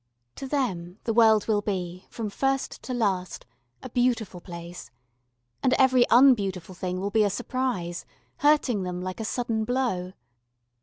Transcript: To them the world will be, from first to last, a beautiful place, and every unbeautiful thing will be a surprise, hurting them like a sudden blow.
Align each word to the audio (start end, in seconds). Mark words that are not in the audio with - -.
To 0.37 0.47
them 0.47 0.97
the 1.03 1.13
world 1.13 1.47
will 1.47 1.61
be, 1.61 2.07
from 2.09 2.31
first 2.31 2.81
to 2.81 2.91
last, 2.91 3.45
a 3.83 3.89
beautiful 3.91 4.41
place, 4.41 4.89
and 5.61 5.75
every 5.75 6.07
unbeautiful 6.09 6.73
thing 6.73 6.99
will 6.99 7.11
be 7.11 7.23
a 7.23 7.29
surprise, 7.29 8.03
hurting 8.37 8.81
them 8.81 9.03
like 9.03 9.19
a 9.19 9.23
sudden 9.25 9.63
blow. 9.63 10.13